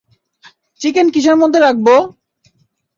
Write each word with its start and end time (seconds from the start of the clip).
Chicken 0.81 1.07
কীসের 1.13 1.35
মধ্যে 1.41 1.59
রাখবো? 1.61 1.95